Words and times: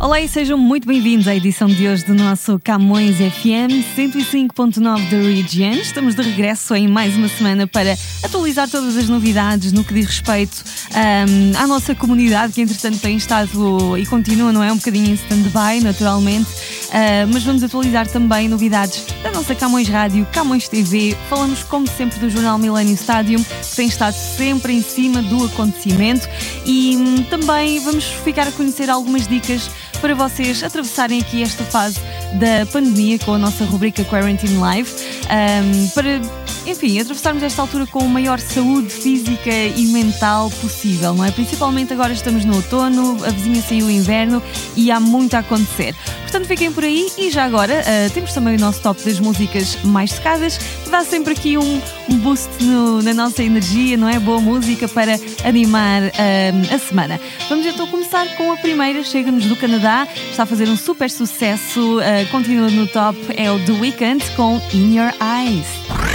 Olá 0.00 0.20
e 0.20 0.28
sejam 0.28 0.58
muito 0.58 0.88
bem-vindos 0.88 1.28
à 1.28 1.36
edição 1.36 1.68
de 1.68 1.88
hoje 1.88 2.04
do 2.04 2.14
nosso 2.14 2.60
Camões 2.62 3.16
FM 3.16 3.96
105.9 3.96 4.80
da 4.82 5.16
Region. 5.16 5.80
Estamos 5.80 6.16
de 6.16 6.22
regresso 6.22 6.74
em 6.74 6.88
mais 6.88 7.16
uma 7.16 7.28
semana 7.28 7.66
para 7.66 7.96
atualizar 8.22 8.68
todas 8.68 8.96
as 8.96 9.08
novidades 9.08 9.72
no 9.72 9.84
que 9.84 9.94
diz 9.94 10.06
respeito 10.06 10.64
um, 10.90 11.56
à 11.56 11.66
nossa 11.66 11.94
comunidade, 11.94 12.52
que 12.52 12.60
entretanto 12.60 12.98
tem 12.98 13.16
estado 13.16 13.96
e 13.96 14.04
continua, 14.04 14.52
não 14.52 14.62
é? 14.62 14.72
Um 14.72 14.76
bocadinho 14.76 15.10
em 15.10 15.14
stand-by, 15.14 15.80
naturalmente. 15.82 16.50
Uh, 16.50 17.26
mas 17.32 17.42
vamos 17.44 17.62
atualizar 17.62 18.06
também 18.06 18.48
novidades 18.48 19.06
da 19.22 19.30
nossa 19.30 19.54
Camões 19.54 19.88
Rádio, 19.88 20.26
Camões 20.32 20.68
TV. 20.68 21.16
Falamos, 21.30 21.62
como 21.62 21.88
sempre, 21.88 22.18
do 22.18 22.28
jornal 22.28 22.58
Millennium 22.58 22.94
Stadium, 22.94 23.42
que 23.42 23.76
tem 23.76 23.88
estado 23.88 24.14
sempre 24.14 24.72
em 24.74 24.82
cima 24.82 25.22
do 25.22 25.44
acontecimento. 25.44 26.28
E 26.66 26.96
um, 26.96 27.22
também 27.24 27.80
vamos 27.80 28.04
ficar 28.04 28.48
a 28.48 28.52
conhecer 28.52 28.90
algumas 28.90 29.26
dicas 29.26 29.70
para 30.04 30.14
vocês 30.14 30.62
atravessarem 30.62 31.18
aqui 31.18 31.42
esta 31.42 31.64
fase 31.64 31.98
da 32.34 32.66
pandemia 32.70 33.18
com 33.18 33.32
a 33.32 33.38
nossa 33.38 33.64
rubrica 33.64 34.04
Quarantine 34.04 34.58
Live. 34.58 34.90
Um, 34.92 35.88
para 35.88 36.43
enfim, 36.66 36.98
atravessarmos 36.98 37.42
esta 37.42 37.62
altura 37.62 37.86
com 37.86 38.00
a 38.00 38.08
maior 38.08 38.38
saúde 38.38 38.88
física 38.90 39.50
e 39.50 39.86
mental 39.86 40.50
possível, 40.60 41.14
não 41.14 41.24
é? 41.24 41.30
Principalmente 41.30 41.92
agora 41.92 42.12
estamos 42.12 42.44
no 42.44 42.56
outono, 42.56 43.24
a 43.24 43.30
vizinha 43.30 43.62
saiu 43.62 43.86
o 43.86 43.90
inverno 43.90 44.42
e 44.76 44.90
há 44.90 44.98
muito 44.98 45.34
a 45.34 45.40
acontecer. 45.40 45.94
Portanto, 46.22 46.46
fiquem 46.46 46.72
por 46.72 46.84
aí 46.84 47.08
e 47.16 47.30
já 47.30 47.44
agora 47.44 47.80
uh, 47.80 48.10
temos 48.12 48.32
também 48.32 48.56
o 48.56 48.60
nosso 48.60 48.80
top 48.80 49.02
das 49.04 49.20
músicas 49.20 49.76
mais 49.84 50.12
tocadas, 50.12 50.58
que 50.58 50.90
dá 50.90 51.04
sempre 51.04 51.32
aqui 51.32 51.56
um, 51.58 51.80
um 52.10 52.18
boost 52.18 52.48
no, 52.62 53.02
na 53.02 53.14
nossa 53.14 53.42
energia, 53.42 53.96
não 53.96 54.08
é? 54.08 54.18
Boa 54.18 54.40
música 54.40 54.88
para 54.88 55.18
animar 55.44 56.02
uh, 56.02 56.74
a 56.74 56.78
semana. 56.78 57.20
Vamos 57.48 57.66
então 57.66 57.86
começar 57.86 58.26
com 58.36 58.52
a 58.52 58.56
primeira, 58.56 59.02
chega-nos 59.04 59.44
do 59.46 59.56
Canadá, 59.56 60.08
está 60.30 60.44
a 60.44 60.46
fazer 60.46 60.68
um 60.68 60.76
super 60.76 61.10
sucesso, 61.10 61.98
uh, 61.98 62.30
continua 62.30 62.68
no 62.70 62.86
top, 62.86 63.18
é 63.36 63.50
o 63.50 63.58
The 63.60 63.72
Weeknd 63.72 64.24
com 64.36 64.60
In 64.72 64.96
Your 64.96 65.12
Eyes. 65.20 66.13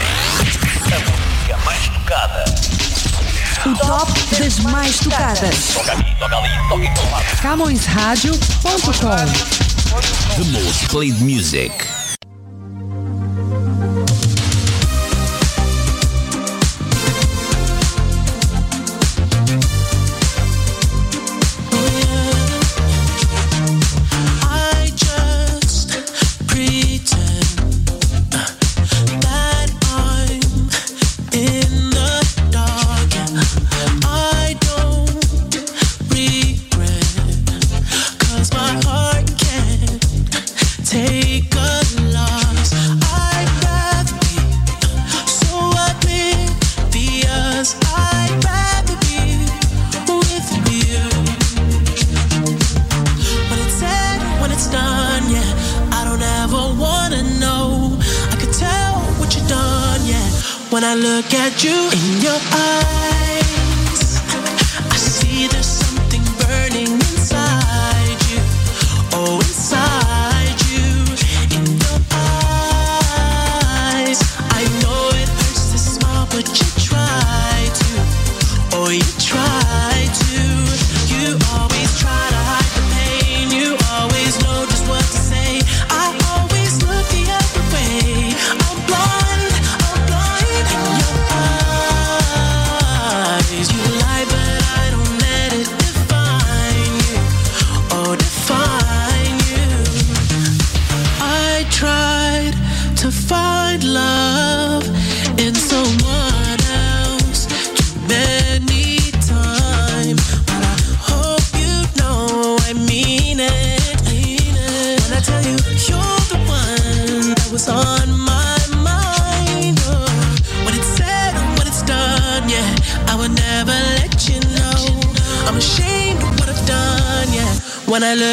Tocada. 2.10 2.44
O 3.68 3.76
top 3.86 4.12
das 4.40 4.58
mais 4.62 4.98
tocadas. 4.98 5.76
Toca 5.76 5.94
aqui, 5.94 6.16
toca 6.18 6.38
ali, 6.38 6.50
toca 6.68 6.84
em 6.84 6.94
todo 6.96 7.12
lado. 7.12 7.24
CamõesRádio.com 7.40 9.26
The 10.36 10.44
most 10.52 10.88
played 10.88 11.24
music. 11.24 11.99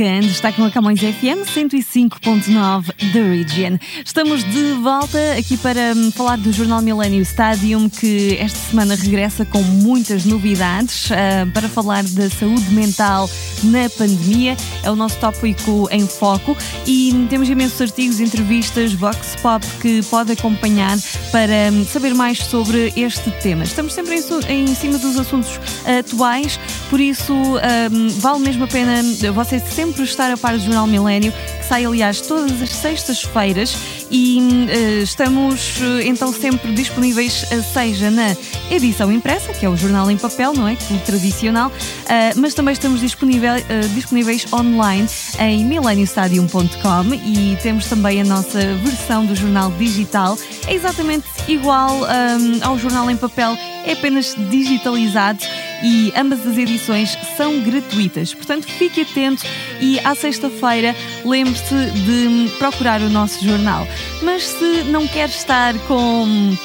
The 0.00 0.04
Weeknd. 0.04 0.26
Está 0.30 0.50
com 0.50 0.64
a 0.64 0.70
Camões 0.70 0.98
FM 0.98 1.44
105.9 1.44 3.12
The 3.12 3.20
Region. 3.20 3.76
Estamos 4.02 4.42
de 4.44 4.72
volta 4.82 5.18
aqui 5.38 5.58
para 5.58 5.92
hum, 5.94 6.10
falar 6.10 6.38
do 6.38 6.50
Jornal 6.50 6.80
Millennium 6.80 7.20
Stadium, 7.20 7.88
que 7.90 8.38
esta 8.40 8.58
semana 8.58 8.94
regressa 8.94 9.44
com 9.44 9.62
muitas 9.62 10.24
novidades 10.24 11.10
ah, 11.12 11.46
para 11.52 11.68
falar 11.68 12.02
da 12.04 12.30
saúde 12.30 12.70
mental 12.70 13.28
na 13.64 13.90
pandemia. 13.90 14.56
É 14.82 14.90
o 14.90 14.96
nosso 14.96 15.18
tópico 15.18 15.86
em 15.90 16.06
foco 16.06 16.56
e 16.86 17.26
temos 17.28 17.50
imensos 17.50 17.80
artigos, 17.80 18.20
entrevistas, 18.20 18.94
vox 18.94 19.36
pop 19.42 19.66
que 19.82 20.02
pode 20.04 20.32
acompanhar 20.32 20.96
para 21.30 21.70
hum, 21.72 21.84
saber 21.84 22.14
mais 22.14 22.38
sobre 22.38 22.92
este 22.96 23.30
tema. 23.42 23.64
Estamos 23.64 23.92
sempre 23.92 24.16
em, 24.48 24.64
em 24.64 24.74
cima 24.74 24.96
dos 24.98 25.18
assuntos 25.18 25.60
atuais, 25.84 26.58
por 26.88 27.00
isso 27.00 27.34
hum, 27.34 28.08
vale 28.18 28.38
mesmo 28.38 28.64
a 28.64 28.68
pena 28.68 29.02
você 29.34 29.60
sempre 29.60 29.89
estar 29.98 30.30
a 30.30 30.36
par 30.36 30.56
do 30.56 30.64
Jornal 30.64 30.86
Milênio, 30.86 31.32
que 31.32 31.64
sai 31.64 31.84
aliás 31.84 32.20
todas 32.20 32.60
as 32.62 32.70
sextas-feiras 32.70 33.76
e 34.10 34.40
eh, 34.68 35.02
estamos 35.02 35.76
eh, 35.80 36.06
então 36.06 36.32
sempre 36.32 36.72
disponíveis, 36.72 37.46
eh, 37.50 37.62
seja 37.62 38.10
na 38.10 38.36
edição 38.70 39.12
impressa, 39.12 39.52
que 39.52 39.64
é 39.64 39.68
o 39.68 39.76
jornal 39.76 40.10
em 40.10 40.16
papel, 40.16 40.52
não 40.52 40.66
é? 40.66 40.74
Que 40.74 40.92
é 40.92 40.96
o 40.96 41.00
tradicional, 41.00 41.70
eh, 42.08 42.32
mas 42.36 42.54
também 42.54 42.72
estamos 42.72 43.00
disponível, 43.00 43.52
disponíveis 43.94 44.52
online 44.52 45.08
em 45.38 45.64
mileniostadium.com 45.64 47.14
e 47.14 47.56
temos 47.62 47.86
também 47.86 48.20
a 48.20 48.24
nossa 48.24 48.60
versão 48.76 49.24
do 49.24 49.34
jornal 49.34 49.70
digital. 49.72 50.36
É 50.66 50.74
exatamente 50.74 51.26
igual 51.46 52.00
hum, 52.00 52.58
ao 52.62 52.78
jornal 52.78 53.10
em 53.10 53.16
papel, 53.16 53.56
é 53.84 53.92
apenas 53.92 54.34
digitalizado 54.34 55.44
e 55.82 56.12
ambas 56.16 56.46
as 56.46 56.58
edições 56.58 57.16
são 57.36 57.60
gratuitas. 57.60 58.34
Portanto, 58.34 58.66
fique 58.66 59.02
atento 59.02 59.44
e 59.80 59.98
à 60.00 60.14
sexta-feira 60.14 60.94
lembre-se 61.24 61.74
de 61.74 62.50
procurar 62.58 63.00
o 63.00 63.08
nosso 63.08 63.44
jornal. 63.44 63.86
Mas 64.22 64.44
se 64.44 64.84
não 64.84 65.06
quer 65.06 65.28
estar 65.28 65.74
com 65.86 66.56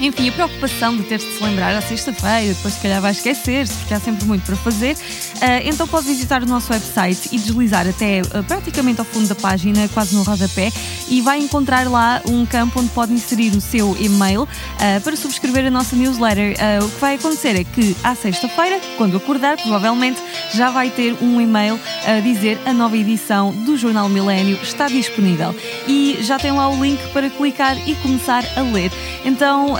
enfim, 0.00 0.28
a 0.28 0.32
preocupação 0.32 0.96
de 0.96 1.04
ter 1.04 1.18
de 1.18 1.24
se 1.24 1.42
lembrar 1.42 1.74
à 1.74 1.80
sexta-feira, 1.80 2.54
depois 2.54 2.74
se 2.74 2.80
calhar 2.80 3.00
vai 3.00 3.12
esquecer-se, 3.12 3.74
porque 3.74 3.94
há 3.94 4.00
sempre 4.00 4.24
muito 4.26 4.44
para 4.44 4.56
fazer. 4.56 4.96
Ah, 5.40 5.60
então 5.64 5.86
pode 5.86 6.06
visitar 6.06 6.42
o 6.42 6.46
nosso 6.46 6.72
website 6.72 7.28
e 7.32 7.38
deslizar 7.38 7.86
até 7.88 8.20
ah, 8.32 8.42
praticamente 8.42 9.00
ao 9.00 9.06
fundo 9.06 9.28
da 9.28 9.34
página, 9.34 9.88
quase 9.88 10.14
no 10.14 10.22
rodapé, 10.22 10.72
e 11.08 11.20
vai 11.20 11.38
encontrar 11.38 11.88
lá 11.88 12.20
um 12.26 12.44
campo 12.44 12.80
onde 12.80 12.90
pode 12.90 13.12
inserir 13.12 13.56
o 13.56 13.60
seu 13.60 13.96
e-mail 13.98 14.46
ah, 14.78 15.00
para 15.02 15.16
subscrever 15.16 15.66
a 15.66 15.70
nossa 15.70 15.96
newsletter. 15.96 16.56
O 16.82 16.88
que 16.88 17.00
vai 17.00 17.14
acontecer 17.14 17.58
é 17.58 17.64
que 17.64 17.96
à 18.02 18.14
sexta-feira, 18.14 18.80
quando 18.96 19.16
acordar, 19.16 19.56
provavelmente 19.56 20.20
já 20.54 20.70
vai 20.70 20.90
ter 20.90 21.16
um 21.22 21.40
e-mail 21.40 21.78
a 22.06 22.20
dizer 22.20 22.58
a 22.66 22.72
nova 22.72 22.96
edição 22.96 23.52
do 23.52 23.76
Jornal 23.76 24.08
Milênio 24.08 24.58
está 24.62 24.88
disponível. 24.88 25.54
E 25.86 26.18
já 26.20 26.38
tem 26.38 26.52
lá 26.52 26.68
o 26.68 26.82
link 26.82 27.00
para 27.12 27.30
clicar 27.30 27.76
e 27.88 27.94
começar 27.96 28.44
a 28.56 28.60
ler. 28.60 28.90
Então, 29.24 29.76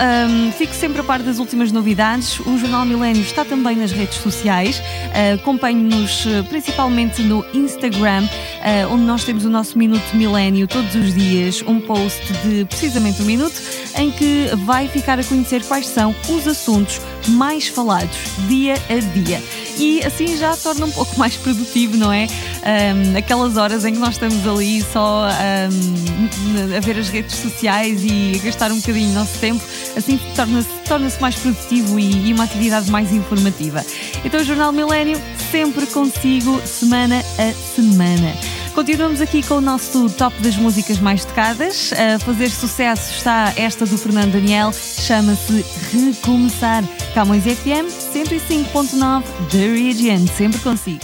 fique 0.56 0.74
sempre 0.74 1.00
a 1.00 1.04
par 1.04 1.22
das 1.22 1.38
últimas 1.38 1.72
novidades. 1.72 2.40
O 2.40 2.58
Jornal 2.58 2.84
Milênio 2.84 3.22
está 3.22 3.44
também 3.44 3.76
nas 3.76 3.92
redes 3.92 4.18
sociais. 4.18 4.78
Uh, 4.78 5.34
Acompanhe-nos 5.34 6.26
uh, 6.26 6.44
principalmente 6.48 7.22
no 7.22 7.44
Instagram, 7.54 8.24
uh, 8.24 8.92
onde 8.92 9.04
nós 9.04 9.24
temos 9.24 9.44
o 9.44 9.50
nosso 9.50 9.78
Minuto 9.78 10.14
Milênio 10.14 10.66
todos 10.66 10.94
os 10.94 11.14
dias, 11.14 11.62
um 11.66 11.80
post 11.80 12.20
de 12.44 12.64
precisamente 12.64 13.22
um 13.22 13.24
minuto, 13.24 13.60
em 13.96 14.10
que 14.10 14.50
vai 14.64 14.88
ficar 14.88 15.18
a 15.18 15.24
conhecer 15.24 15.62
quais 15.64 15.86
são 15.86 16.14
os 16.28 16.46
assuntos 16.46 17.00
mais 17.28 17.68
falados 17.68 18.16
dia 18.48 18.74
a 18.88 18.98
dia. 19.18 19.65
E 19.78 20.04
assim 20.04 20.36
já 20.36 20.56
torna 20.56 20.86
um 20.86 20.90
pouco 20.90 21.16
mais 21.18 21.36
produtivo, 21.36 21.96
não 21.96 22.12
é? 22.12 22.26
Um, 22.26 23.16
aquelas 23.16 23.56
horas 23.56 23.84
em 23.84 23.92
que 23.92 23.98
nós 23.98 24.14
estamos 24.14 24.46
ali 24.46 24.82
só 24.82 25.26
um, 25.28 26.76
a 26.76 26.80
ver 26.80 26.98
as 26.98 27.08
redes 27.08 27.36
sociais 27.36 28.02
e 28.04 28.38
a 28.40 28.44
gastar 28.44 28.72
um 28.72 28.76
bocadinho 28.76 29.10
o 29.10 29.14
nosso 29.14 29.38
tempo, 29.38 29.62
assim 29.96 30.18
torna-se 30.34 30.68
torna 30.86 31.10
mais 31.20 31.34
produtivo 31.36 31.98
e, 31.98 32.28
e 32.28 32.32
uma 32.32 32.44
atividade 32.44 32.90
mais 32.90 33.12
informativa. 33.12 33.84
Então 34.24 34.40
o 34.40 34.44
Jornal 34.44 34.72
Milênio 34.72 35.20
sempre 35.50 35.86
consigo, 35.86 36.60
semana 36.66 37.22
a 37.38 37.52
semana. 37.74 38.55
Continuamos 38.76 39.22
aqui 39.22 39.42
com 39.42 39.54
o 39.54 39.60
nosso 39.62 40.10
top 40.10 40.38
das 40.42 40.54
músicas 40.54 40.98
mais 40.98 41.24
tocadas. 41.24 41.94
A 41.94 42.18
fazer 42.18 42.50
sucesso 42.50 43.10
está 43.10 43.50
esta 43.56 43.86
do 43.86 43.96
Fernando 43.96 44.32
Daniel, 44.32 44.70
chama-se 44.70 45.64
Recomeçar. 45.94 46.84
Camões 47.14 47.44
FM 47.44 47.88
105.9 48.14 49.22
The 49.50 49.66
Region, 49.66 50.26
sempre 50.26 50.60
consigo. 50.60 51.00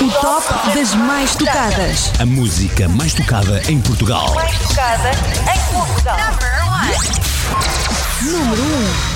O 0.00 0.10
top 0.20 0.76
das 0.76 0.92
mais 0.96 1.36
tocadas. 1.36 2.10
A 2.18 2.26
música 2.26 2.88
mais 2.88 3.14
tocada 3.14 3.62
em 3.70 3.80
Portugal. 3.80 4.34
mais 4.34 4.58
tocada 4.58 5.12
em 5.12 5.72
Portugal. 5.72 6.18
Número 8.24 8.62
1. 9.12 9.15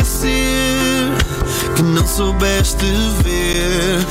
Esquecer 0.00 1.12
que 1.76 1.82
não 1.82 2.06
soubeste 2.06 2.86
ver. 3.22 4.06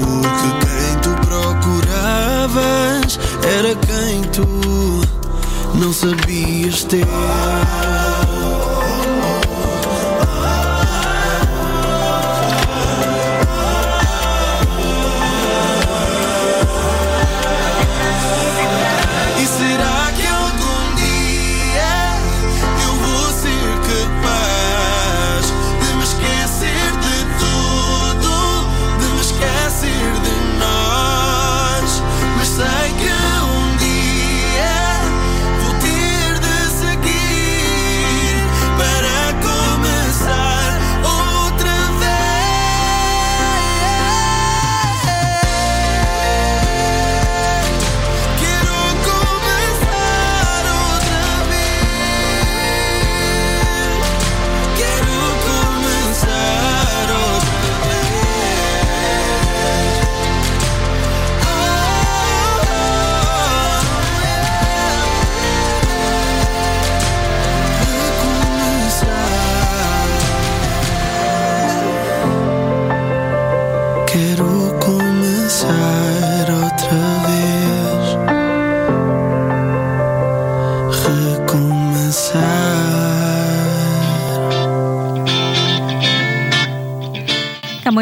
Porque 0.00 0.48
quem 0.66 0.98
tu 1.00 1.10
procuravas 1.26 3.18
era 3.44 3.74
quem 3.76 4.22
tu 4.30 4.46
não 5.74 5.92
sabias 5.92 6.84
ter. 6.84 7.06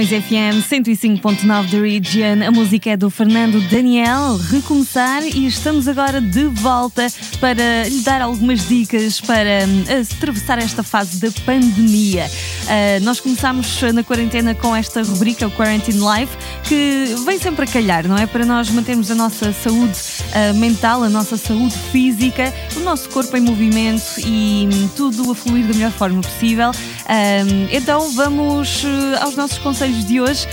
Camões 0.01 0.09
FM 0.09 0.67
105.9 0.67 1.47
da 1.47 1.79
Region. 1.79 2.47
A 2.47 2.51
música 2.51 2.91
é 2.91 2.97
do 2.97 3.11
Fernando 3.11 3.61
Daniel. 3.69 4.39
Recomeçar 4.51 5.23
e 5.25 5.47
estamos 5.47 5.87
agora 5.87 6.23
de 6.23 6.45
volta 6.45 7.07
para 7.39 7.87
lhe 7.87 8.01
dar 8.01 8.23
algumas 8.23 8.67
dicas 8.67 9.21
para 9.21 9.67
hum, 9.67 9.85
atravessar 10.17 10.59
esta 10.59 10.83
fase 10.83 11.21
da 11.21 11.31
pandemia. 11.45 12.25
Uh, 12.63 13.05
nós 13.05 13.21
começámos 13.21 13.83
na 13.93 14.03
quarentena 14.03 14.55
com 14.55 14.75
esta 14.75 15.03
rubrica, 15.03 15.47
o 15.47 15.51
Quarantine 15.51 15.99
Life, 15.99 16.35
que 16.65 17.15
vem 17.27 17.39
sempre 17.39 17.65
a 17.65 17.69
calhar, 17.69 18.09
não 18.09 18.17
é? 18.17 18.27
Para 18.27 18.47
nós 18.47 18.71
mantermos 18.71 19.11
a 19.11 19.15
nossa 19.15 19.53
saúde 19.53 19.99
uh, 19.99 20.55
mental, 20.57 21.03
a 21.03 21.11
nossa 21.11 21.37
saúde 21.37 21.77
física, 21.93 22.55
o 22.75 22.81
nosso 22.81 23.11
corpo 23.11 23.37
em 23.37 23.41
movimento 23.41 24.19
e 24.19 24.67
hum, 24.73 24.89
tudo 24.97 25.31
a 25.31 25.35
fluir 25.35 25.67
da 25.67 25.75
melhor 25.75 25.93
forma 25.93 26.23
possível. 26.23 26.71
Um, 27.11 27.67
então 27.73 28.13
vamos 28.13 28.85
uh, 28.85 29.23
aos 29.23 29.35
nossos 29.35 29.59
conselhos 29.59 30.05
de 30.05 30.21
hoje, 30.21 30.47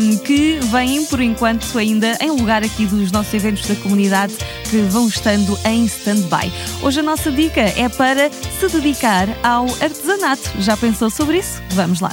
um, 0.00 0.18
que 0.18 0.58
vêm 0.72 1.06
por 1.06 1.20
enquanto 1.20 1.78
ainda 1.78 2.18
em 2.20 2.30
lugar 2.30 2.64
aqui 2.64 2.84
dos 2.84 3.12
nossos 3.12 3.32
eventos 3.32 3.64
da 3.68 3.76
comunidade 3.76 4.34
que 4.68 4.78
vão 4.82 5.06
estando 5.06 5.56
em 5.64 5.84
stand-by. 5.84 6.52
Hoje 6.82 6.98
a 6.98 7.02
nossa 7.02 7.30
dica 7.30 7.60
é 7.60 7.88
para 7.88 8.28
se 8.58 8.68
dedicar 8.68 9.28
ao 9.42 9.66
artesanato. 9.80 10.50
Já 10.58 10.76
pensou 10.76 11.10
sobre 11.10 11.38
isso? 11.38 11.62
Vamos 11.70 12.00
lá. 12.00 12.12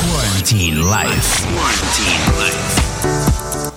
Quarantine 0.00 0.76
Life. 0.76 1.42
Quarantine 1.54 2.18
Life. 2.38 2.80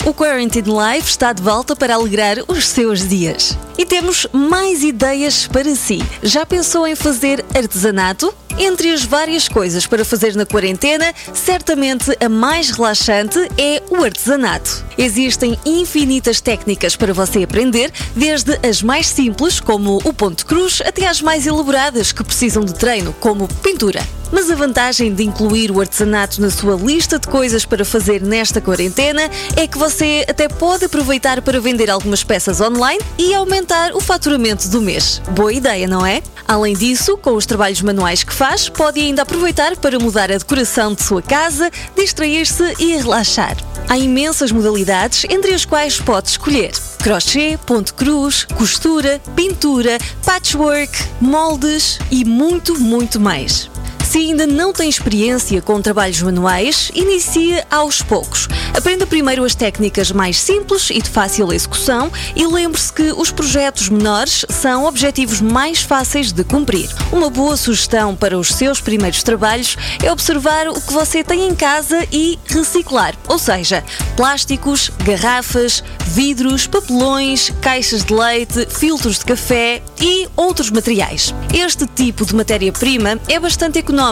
O 0.06 0.14
Quarantine 0.14 0.68
Life 0.68 1.10
está 1.10 1.32
de 1.32 1.42
volta 1.42 1.76
para 1.76 1.96
alegrar 1.96 2.38
os 2.48 2.66
seus 2.66 3.08
dias. 3.08 3.58
E 3.78 3.86
temos 3.86 4.28
mais 4.32 4.84
ideias 4.84 5.48
para 5.48 5.76
si. 5.76 6.00
Já 6.22 6.46
pensou 6.46 6.86
em 6.86 6.96
fazer 6.96 7.44
artesanato? 7.56 8.34
Entre 8.58 8.94
as 8.94 9.04
várias 9.04 9.48
coisas 9.48 9.88
para 9.88 10.06
fazer 10.06 10.36
na 10.36 10.46
quarentena, 10.46 11.12
certamente 11.34 12.16
a 12.24 12.30
mais 12.30 12.70
relaxante 12.70 13.40
é 13.58 13.82
o 13.90 14.04
artesanato. 14.04 14.86
Existem 14.96 15.58
infinitas 15.66 16.40
técnicas 16.40 16.96
para 16.96 17.14
você 17.14 17.44
aprender, 17.44 17.92
desde 18.16 18.60
as 18.68 18.84
mais 18.84 19.08
simples, 19.08 19.60
como 19.60 20.00
o 20.04 20.14
ponto 20.14 20.46
cruz, 20.46 20.82
até 20.86 21.08
às 21.08 21.20
mais 21.20 21.48
elaboradas 21.48 22.12
que 22.12 22.24
precisam 22.24 22.64
de 22.64 22.76
treino, 22.76 23.12
como 23.20 23.48
pintura. 23.48 24.06
Mas 24.32 24.50
a 24.50 24.56
vantagem 24.56 25.14
de 25.14 25.24
incluir 25.24 25.70
o 25.70 25.80
artesanato 25.80 26.42
na 26.42 26.50
sua 26.50 26.76
lista 26.76 27.20
de 27.20 27.28
coisas 27.28 27.66
para 27.66 27.86
fazer 27.86 28.20
nesta 28.24 28.60
quarentena 28.60 29.30
é 29.56 29.68
que 29.68 29.78
você 29.78 30.26
até 30.28 30.48
pode 30.48 30.86
aproveitar 30.86 31.40
para 31.44 31.60
vender 31.60 31.88
algumas 31.88 32.24
peças 32.24 32.60
online 32.60 33.00
e 33.16 33.32
aumentar 33.36 33.63
o 33.94 34.00
faturamento 34.00 34.68
do 34.68 34.82
mês. 34.82 35.22
Boa 35.32 35.54
ideia, 35.54 35.88
não 35.88 36.06
é? 36.06 36.22
Além 36.48 36.76
disso, 36.76 37.18
com 37.18 37.34
os 37.34 37.46
trabalhos 37.46 37.82
manuais 37.82 38.24
que 38.24 38.34
faz, 38.34 38.68
pode 38.68 39.00
ainda 39.00 39.22
aproveitar 39.22 39.78
para 39.78 39.98
mudar 39.98 40.32
a 40.32 40.38
decoração 40.38 40.94
de 40.94 41.02
sua 41.02 41.22
casa, 41.22 41.72
distrair-se 41.96 42.76
e 42.78 42.98
relaxar. 42.98 43.56
Há 43.88 43.98
imensas 43.98 44.52
modalidades, 44.52 45.26
entre 45.30 45.54
as 45.54 45.66
quais 45.66 46.00
pode 46.00 46.30
escolher 46.30 46.72
crochê, 47.04 47.60
ponto 47.66 47.94
cruz, 47.96 48.46
costura, 48.46 49.22
pintura, 49.36 49.98
patchwork, 50.26 50.92
moldes 51.20 52.00
e 52.10 52.24
muito, 52.24 52.80
muito 52.80 53.20
mais. 53.20 53.70
Se 54.14 54.20
ainda 54.20 54.46
não 54.46 54.72
tem 54.72 54.88
experiência 54.88 55.60
com 55.60 55.82
trabalhos 55.82 56.22
manuais, 56.22 56.92
inicie 56.94 57.64
aos 57.68 58.04
poucos. 58.04 58.48
Aprenda 58.72 59.08
primeiro 59.08 59.44
as 59.44 59.56
técnicas 59.56 60.12
mais 60.12 60.38
simples 60.40 60.92
e 60.92 61.02
de 61.02 61.10
fácil 61.10 61.52
execução 61.52 62.12
e 62.36 62.46
lembre-se 62.46 62.94
que 62.94 63.12
os 63.12 63.32
projetos 63.32 63.90
menores 63.90 64.46
são 64.50 64.86
objetivos 64.86 65.42
mais 65.42 65.82
fáceis 65.82 66.32
de 66.32 66.44
cumprir. 66.44 66.92
Uma 67.12 67.32
boa 67.32 67.58
sugestão 67.58 68.16
para 68.16 68.38
os 68.38 68.50
seus 68.50 68.80
primeiros 68.80 69.24
trabalhos 69.24 69.76
é 70.04 70.12
observar 70.12 70.68
o 70.68 70.80
que 70.80 70.94
você 70.94 71.24
tem 71.24 71.48
em 71.48 71.56
casa 71.56 72.08
e 72.12 72.38
reciclar, 72.46 73.16
ou 73.28 73.40
seja, 73.40 73.84
plásticos, 74.16 74.92
garrafas, 75.04 75.84
vidros, 76.06 76.68
papelões, 76.68 77.52
caixas 77.62 78.06
de 78.06 78.14
leite, 78.14 78.68
filtros 78.70 79.18
de 79.18 79.26
café 79.26 79.82
e 80.00 80.30
outros 80.36 80.70
materiais. 80.70 81.34
Este 81.52 81.88
tipo 81.88 82.24
de 82.28 82.36
matéria-prima 82.36 83.20
é 83.28 83.40
bastante 83.40 83.80
económico 83.80 84.03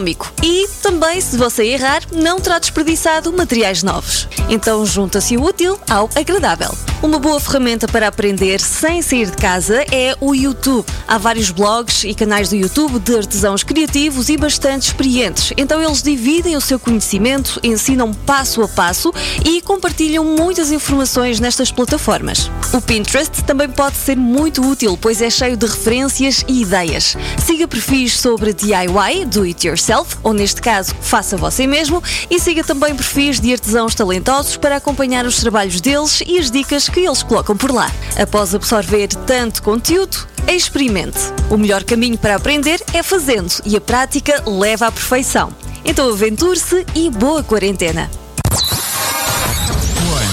e 0.41 0.69
também, 0.81 1.19
se 1.19 1.37
você 1.37 1.65
errar, 1.65 2.01
não 2.13 2.39
terá 2.39 2.59
desperdiçado 2.59 3.33
materiais 3.33 3.83
novos. 3.83 4.27
Então 4.49 4.85
junta-se 4.85 5.35
o 5.35 5.43
útil 5.43 5.77
ao 5.89 6.09
agradável. 6.15 6.90
Uma 7.03 7.17
boa 7.17 7.39
ferramenta 7.39 7.87
para 7.87 8.07
aprender 8.07 8.61
sem 8.61 9.01
sair 9.01 9.25
de 9.25 9.35
casa 9.35 9.83
é 9.91 10.15
o 10.21 10.35
YouTube. 10.35 10.85
Há 11.07 11.17
vários 11.17 11.49
blogs 11.49 12.03
e 12.03 12.13
canais 12.13 12.49
do 12.49 12.55
YouTube 12.55 12.99
de 12.99 13.17
artesãos 13.17 13.63
criativos 13.63 14.29
e 14.29 14.37
bastante 14.37 14.83
experientes. 14.83 15.51
Então 15.57 15.81
eles 15.81 16.03
dividem 16.03 16.55
o 16.55 16.61
seu 16.61 16.79
conhecimento, 16.79 17.59
ensinam 17.63 18.13
passo 18.13 18.61
a 18.61 18.67
passo 18.67 19.11
e 19.43 19.63
compartilham 19.63 20.23
muitas 20.23 20.71
informações 20.71 21.39
nestas 21.39 21.71
plataformas. 21.71 22.51
O 22.71 22.79
Pinterest 22.79 23.43
também 23.45 23.67
pode 23.67 23.97
ser 23.97 24.15
muito 24.15 24.61
útil, 24.61 24.95
pois 24.95 25.23
é 25.23 25.29
cheio 25.31 25.57
de 25.57 25.65
referências 25.65 26.45
e 26.47 26.61
ideias. 26.61 27.17
Siga 27.43 27.67
perfis 27.67 28.19
sobre 28.19 28.53
DIY, 28.53 29.25
do 29.25 29.41
it 29.41 29.67
yourself, 29.67 30.17
ou 30.21 30.33
neste 30.33 30.61
caso, 30.61 30.93
faça 31.01 31.35
você 31.35 31.65
mesmo, 31.65 32.01
e 32.29 32.39
siga 32.39 32.63
também 32.63 32.95
perfis 32.95 33.39
de 33.39 33.51
artesãos 33.51 33.95
talentosos 33.95 34.55
para 34.55 34.75
acompanhar 34.75 35.25
os 35.25 35.39
trabalhos 35.39 35.81
deles 35.81 36.21
e 36.27 36.37
as 36.37 36.51
dicas 36.51 36.90
que 36.91 36.99
eles 36.99 37.23
colocam 37.23 37.55
por 37.55 37.71
lá. 37.71 37.91
Após 38.21 38.53
absorver 38.53 39.07
tanto 39.25 39.63
conteúdo, 39.63 40.27
experimente. 40.47 41.19
O 41.49 41.57
melhor 41.57 41.83
caminho 41.83 42.17
para 42.17 42.35
aprender 42.35 42.81
é 42.93 43.01
fazendo 43.01 43.53
e 43.65 43.75
a 43.75 43.81
prática 43.81 44.43
leva 44.45 44.87
à 44.87 44.91
perfeição. 44.91 45.53
Então 45.83 46.09
aventure-se 46.09 46.85
e 46.93 47.09
boa 47.09 47.43
quarentena! 47.43 48.09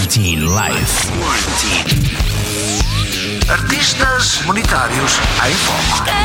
Quarantine 0.08 0.42
Life. 0.42 1.08
Quarantine. 1.20 2.08
Artistas 3.48 4.42
monetários 4.44 5.18
em. 5.46 6.17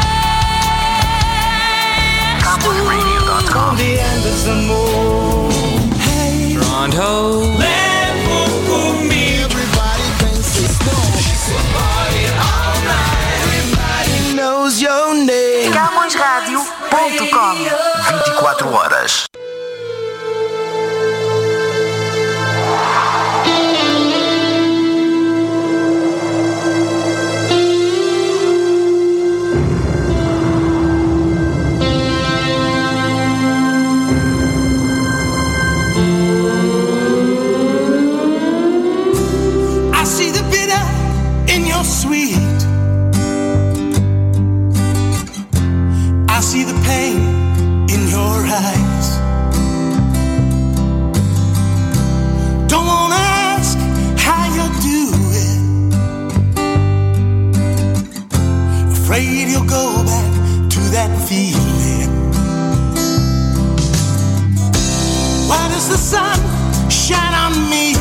Horas. 18.73 19.32
Go 59.67 60.03
back 60.03 60.69
to 60.69 60.79
that 60.95 61.11
feeling. 61.27 62.09
Why 65.47 65.67
does 65.69 65.89
the 65.89 65.97
sun 65.97 66.39
shine 66.89 67.33
on 67.33 67.53
me? 67.69 67.93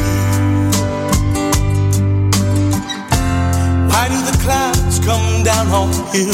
Why 3.91 4.09
do 4.09 4.19
the 4.31 4.39
clouds 4.43 4.99
come 5.01 5.43
down 5.45 5.69
on 5.69 5.91
you? 6.15 6.31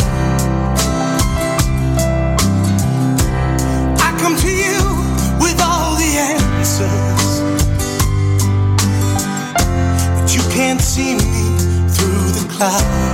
I 4.06 4.11
come 4.20 4.37
to 4.37 4.50
you 4.50 4.80
with 5.42 5.61
all 5.61 5.97
the 5.97 6.12
answers, 6.32 7.40
but 10.16 10.35
you 10.35 10.42
can't 10.52 10.80
see 10.80 11.14
me 11.14 11.58
through 11.88 12.32
the 12.38 12.47
clouds. 12.54 13.07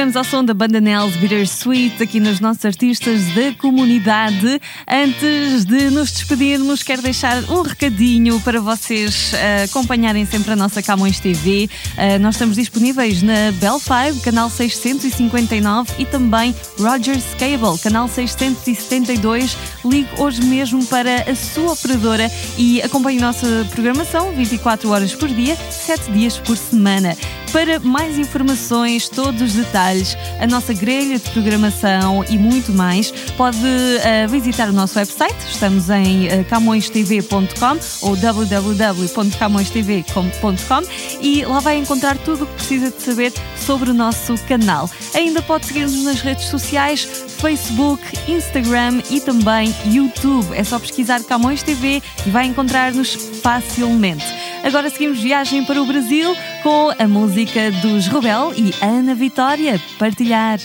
Estivemos 0.00 0.16
ao 0.16 0.24
som 0.24 0.42
da 0.42 0.54
banda 0.54 0.80
Nels 0.80 1.14
Bittersweet 1.16 2.02
aqui 2.02 2.20
nos 2.20 2.40
nossos 2.40 2.64
artistas 2.64 3.20
da 3.34 3.52
comunidade. 3.58 4.58
Antes 4.88 5.66
de 5.66 5.90
nos 5.90 6.10
despedirmos, 6.10 6.82
quero 6.82 7.02
deixar 7.02 7.44
um 7.50 7.60
recadinho 7.60 8.40
para 8.40 8.62
vocês 8.62 9.34
eh, 9.34 9.64
acompanharem 9.64 10.24
sempre 10.24 10.52
a 10.52 10.56
nossa 10.56 10.82
Camões 10.82 11.20
TV. 11.20 11.68
Eh, 11.98 12.18
nós 12.18 12.36
estamos 12.36 12.56
disponíveis 12.56 13.20
na 13.20 13.52
Bell 13.60 13.78
5, 13.78 14.22
canal 14.22 14.48
659 14.48 15.92
e 15.98 16.06
também 16.06 16.54
Rogers 16.78 17.34
Cable, 17.34 17.78
canal 17.82 18.08
672. 18.08 19.54
Ligue 19.84 20.08
hoje 20.16 20.42
mesmo 20.46 20.82
para 20.86 21.30
a 21.30 21.34
sua 21.34 21.72
operadora 21.72 22.26
e 22.56 22.80
acompanhe 22.80 23.20
nossa 23.20 23.46
programação 23.70 24.32
24 24.32 24.88
horas 24.88 25.14
por 25.14 25.28
dia, 25.28 25.54
7 25.70 26.10
dias 26.10 26.38
por 26.38 26.56
semana. 26.56 27.14
Para 27.52 27.78
mais 27.80 28.16
informações, 28.16 29.08
todos 29.08 29.42
os 29.42 29.54
detalhes, 29.54 30.16
a 30.40 30.46
nossa 30.46 30.72
grelha 30.72 31.18
de 31.18 31.28
programação 31.30 32.24
e 32.28 32.38
muito 32.38 32.72
mais, 32.72 33.10
pode 33.36 33.58
eh, 34.04 34.28
visitar 34.28 34.68
o 34.68 34.72
nosso 34.72 34.96
website. 34.96 35.34
Estamos 35.50 35.90
em 35.90 36.28
uh, 36.28 36.44
camõestv.com 36.48 38.06
ou 38.06 38.14
www.camõestv.com 38.14 40.82
e 41.20 41.44
lá 41.44 41.58
vai 41.58 41.78
encontrar 41.78 42.16
tudo 42.18 42.44
o 42.44 42.46
que 42.46 42.54
precisa 42.54 42.92
de 42.92 43.02
saber 43.02 43.32
sobre 43.56 43.90
o 43.90 43.94
nosso 43.94 44.36
canal. 44.46 44.88
Ainda 45.12 45.42
pode 45.42 45.66
seguir-nos 45.66 46.04
nas 46.04 46.20
redes 46.20 46.44
sociais, 46.44 47.04
Facebook, 47.38 48.00
Instagram 48.28 49.02
e 49.10 49.20
também 49.20 49.74
YouTube. 49.86 50.54
É 50.54 50.62
só 50.62 50.78
pesquisar 50.78 51.20
Camões 51.24 51.64
TV 51.64 52.00
e 52.24 52.30
vai 52.30 52.46
encontrar-nos 52.46 53.12
facilmente. 53.42 54.24
Agora 54.62 54.90
seguimos 54.90 55.20
viagem 55.20 55.64
para 55.64 55.82
o 55.82 55.86
Brasil 55.86 56.36
com 56.62 56.90
a 56.98 57.06
música 57.06 57.70
dos 57.82 58.06
Rebel 58.06 58.52
e 58.56 58.74
Ana 58.82 59.14
Vitória. 59.14 59.80
Partilhar. 59.98 60.58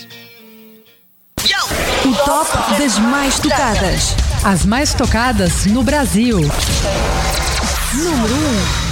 O 2.04 2.14
top 2.24 2.78
das 2.78 2.98
mais 2.98 3.38
tocadas. 3.38 4.14
As 4.44 4.64
mais 4.64 4.94
tocadas 4.94 5.66
no 5.66 5.82
Brasil. 5.82 6.38
Número 7.94 8.34
1. 8.82 8.85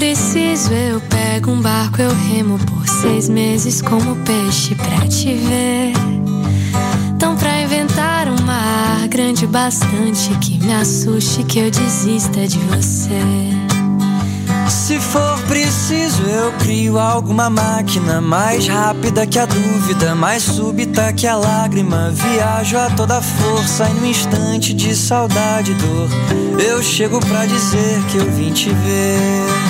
Preciso, 0.00 0.72
eu 0.72 0.98
pego 0.98 1.50
um 1.50 1.60
barco, 1.60 2.00
eu 2.00 2.10
remo 2.32 2.58
por 2.60 2.88
seis 2.88 3.28
meses 3.28 3.82
como 3.82 4.16
peixe 4.24 4.74
pra 4.74 5.06
te 5.06 5.34
ver. 5.34 5.92
Então, 7.14 7.36
pra 7.36 7.60
inventar 7.60 8.26
um 8.26 8.42
mar 8.46 9.06
grande 9.08 9.46
bastante 9.46 10.30
que 10.40 10.58
me 10.58 10.72
assuste, 10.72 11.44
que 11.44 11.58
eu 11.58 11.70
desista 11.70 12.48
de 12.48 12.58
você. 12.60 13.20
Se 14.70 14.98
for 14.98 15.38
preciso, 15.46 16.22
eu 16.22 16.50
crio 16.52 16.98
alguma 16.98 17.50
máquina 17.50 18.22
mais 18.22 18.66
rápida 18.66 19.26
que 19.26 19.38
a 19.38 19.44
dúvida, 19.44 20.14
mais 20.14 20.42
súbita 20.42 21.12
que 21.12 21.26
a 21.26 21.36
lágrima. 21.36 22.10
Viajo 22.10 22.78
a 22.78 22.88
toda 22.88 23.20
força 23.20 23.86
e 23.86 24.00
no 24.00 24.06
instante 24.06 24.72
de 24.72 24.96
saudade 24.96 25.72
e 25.72 25.74
dor, 25.74 26.08
eu 26.58 26.82
chego 26.82 27.20
pra 27.20 27.44
dizer 27.44 28.02
que 28.10 28.16
eu 28.16 28.30
vim 28.32 28.50
te 28.50 28.70
ver. 28.70 29.69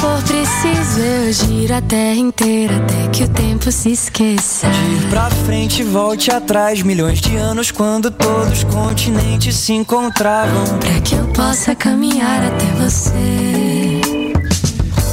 Se 0.00 0.06
for 0.06 0.22
preciso, 0.22 1.00
eu 1.00 1.30
giro 1.30 1.74
a 1.74 1.82
terra 1.82 2.14
inteira 2.14 2.74
até 2.74 3.08
que 3.08 3.22
o 3.22 3.28
tempo 3.28 3.70
se 3.70 3.92
esqueça. 3.92 4.66
De 4.66 4.94
ir 4.94 5.10
pra 5.10 5.28
frente, 5.28 5.82
volte 5.82 6.30
atrás, 6.30 6.80
milhões 6.80 7.20
de 7.20 7.36
anos 7.36 7.70
quando 7.70 8.10
todos 8.10 8.50
os 8.50 8.64
continentes 8.64 9.54
se 9.54 9.74
encontravam. 9.74 10.64
Pra 10.78 11.00
que 11.02 11.14
eu 11.16 11.26
possa 11.34 11.74
caminhar 11.74 12.42
até 12.42 12.64
você. 12.82 14.00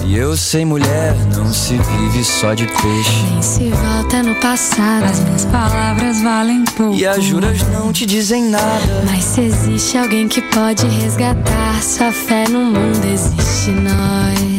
E 0.06 0.18
eu 0.18 0.38
sei, 0.38 0.64
mulher, 0.64 1.14
não 1.36 1.52
se 1.52 1.74
vive 1.74 2.24
só 2.24 2.54
de 2.54 2.66
peixe. 2.66 3.24
Nem 3.30 3.42
se 3.42 3.70
volta 3.70 4.24
no 4.24 4.36
passado. 4.36 5.04
As 5.04 5.20
minhas 5.20 5.44
palavras 5.44 6.22
valem 6.22 6.64
pouco. 6.64 6.96
E 6.96 7.06
as 7.06 7.22
juras 7.22 7.62
não 7.74 7.92
te 7.92 8.06
dizem 8.06 8.46
nada. 8.46 9.04
Mas 9.06 9.26
se 9.26 9.42
existe 9.42 9.98
alguém 9.98 10.30
que 10.30 10.42
pode 10.44 10.88
resgatar 10.88 11.84
sua 11.84 12.14
fé 12.14 12.46
no 12.48 12.62
mundo, 12.62 13.06
existe 13.06 13.72
nós. 13.72 14.57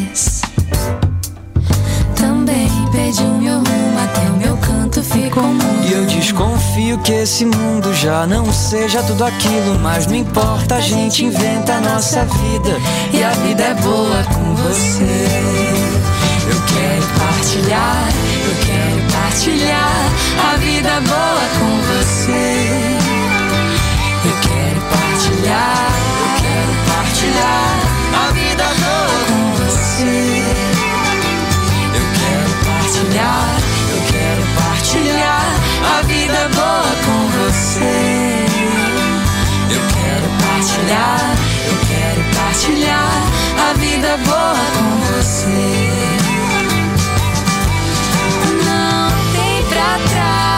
Desconfio 6.79 6.99
que 6.99 7.13
esse 7.13 7.45
mundo 7.45 7.93
já 7.93 8.27
não 8.27 8.53
seja 8.53 9.03
tudo 9.03 9.25
aquilo. 9.25 9.79
Mas 9.81 10.07
não 10.07 10.15
importa, 10.15 10.77
a 10.77 10.81
gente 10.81 11.25
inventa 11.25 11.75
a 11.75 11.81
nossa 11.81 12.25
vida. 12.25 12.79
E 13.13 13.23
a 13.23 13.31
vida 13.31 13.65
é 13.65 13.75
boa 13.75 14.23
com 14.25 14.55
você. 14.55 15.03
Eu 16.49 16.61
quero 16.67 17.07
partilhar, 17.19 18.09
eu 18.47 18.55
quero 18.65 19.13
partilhar 19.13 20.11
a 20.53 20.57
vida 20.57 21.01
boa 21.01 21.49
com 21.59 21.71
você. 21.99 22.57
Eu 24.25 24.37
quero 24.43 24.81
partilhar, 24.93 25.93
eu 26.21 26.31
quero 26.41 26.73
partilhar 26.87 27.71
a 28.15 28.33
vida 28.33 28.65
boa 28.85 29.19
com 29.27 29.43
você. 29.65 30.45
Eu 31.95 32.05
quero 32.19 32.53
partilhar, 32.65 33.48
vida 36.29 36.49
boa 36.55 36.95
com 37.07 37.21
você. 37.39 38.45
Eu 39.71 39.81
quero 39.95 40.29
partilhar, 40.45 41.37
eu 41.67 41.77
quero 41.89 42.23
partilhar 42.37 43.13
a 43.59 43.73
vida 43.79 44.17
boa 44.27 44.65
com 44.77 44.91
você. 45.17 45.89
Não 48.67 49.11
tem 49.33 49.65
pra 49.69 49.99
trás 50.11 50.58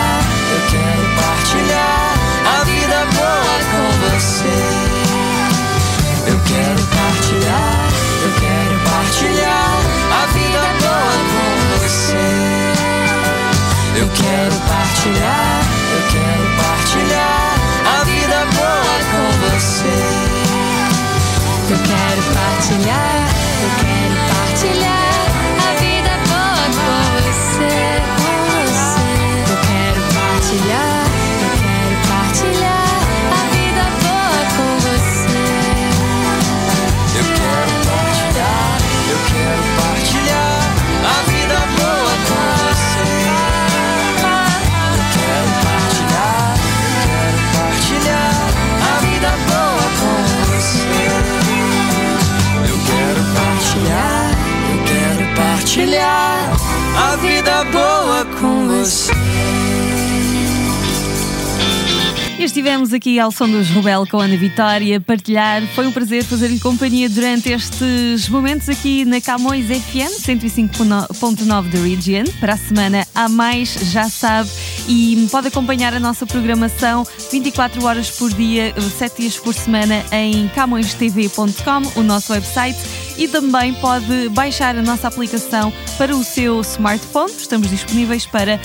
E 62.41 62.43
estivemos 62.43 62.91
aqui 62.91 63.19
ao 63.19 63.29
som 63.29 63.47
dos 63.47 63.69
Rebel 63.69 64.07
com 64.07 64.19
a 64.19 64.25
Ana 64.25 64.35
Vitória, 64.35 64.99
partilhar. 64.99 65.61
Foi 65.75 65.85
um 65.85 65.91
prazer 65.91 66.23
fazer-lhe 66.23 66.59
companhia 66.59 67.07
durante 67.07 67.51
estes 67.51 68.27
momentos 68.27 68.67
aqui 68.67 69.05
na 69.05 69.21
Camões 69.21 69.67
FM 69.67 70.09
105.9 70.25 71.69
da 71.69 71.79
Region. 71.79 72.23
Para 72.39 72.53
a 72.53 72.57
semana 72.57 73.05
há 73.13 73.29
mais, 73.29 73.75
já 73.91 74.09
sabe, 74.09 74.49
e 74.87 75.27
pode 75.29 75.49
acompanhar 75.49 75.93
a 75.93 75.99
nossa 75.99 76.25
programação 76.25 77.05
24 77.31 77.85
horas 77.85 78.09
por 78.09 78.33
dia, 78.33 78.73
7 78.97 79.21
dias 79.21 79.37
por 79.37 79.53
semana 79.53 80.03
em 80.11 80.47
camõestv.com, 80.47 81.99
o 81.99 82.01
nosso 82.01 82.33
website. 82.33 82.79
E 83.17 83.27
também 83.27 83.73
pode 83.73 84.29
baixar 84.29 84.75
a 84.77 84.81
nossa 84.81 85.07
aplicação 85.07 85.71
para 85.97 86.15
o 86.15 86.23
seu 86.23 86.61
smartphone. 86.61 87.31
Estamos 87.31 87.69
disponíveis 87.69 88.25
para 88.25 88.59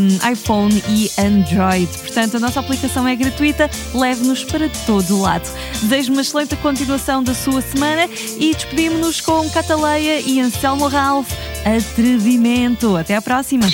um, 0.00 0.32
iPhone 0.32 0.82
e 0.88 1.10
Android. 1.18 1.86
Portanto, 1.98 2.36
a 2.36 2.40
nossa 2.40 2.60
aplicação 2.60 3.06
é 3.06 3.14
gratuita, 3.14 3.70
leve-nos 3.94 4.44
para 4.44 4.68
todo 4.86 5.16
o 5.16 5.22
lado. 5.22 5.48
Desejo 5.80 6.12
uma 6.12 6.22
excelente 6.22 6.56
continuação 6.56 7.22
da 7.22 7.34
sua 7.34 7.60
semana 7.60 8.08
e 8.38 8.54
despedimos-nos 8.54 9.20
com 9.20 9.48
Cataleia 9.50 10.20
e 10.20 10.40
Anselmo 10.40 10.88
Ralph. 10.88 11.30
Atrevimento. 11.64 12.96
Até 12.96 13.16
à 13.16 13.22
próxima. 13.22 13.66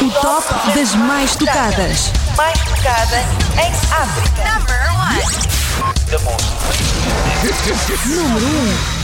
O 0.00 0.10
top 0.20 0.46
das 0.74 0.94
mais 0.94 1.36
tocadas. 1.36 2.10
Mais 2.36 2.58
tocada 2.60 3.18
em 3.62 3.72
África. 3.92 4.46
Número 8.06 8.46
1. 8.92 8.95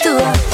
Sure. 0.00 0.47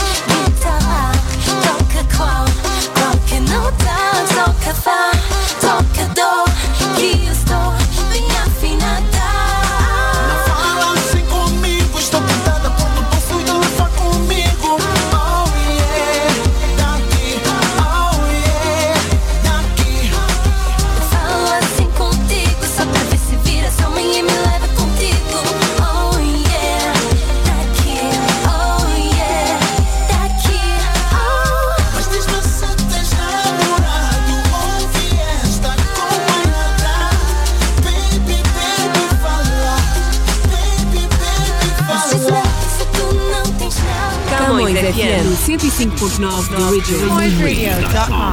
105.9 46.19 46.49
The 46.49 46.69
Original. 46.69 47.17
NoiseRadio.com. 47.19 48.24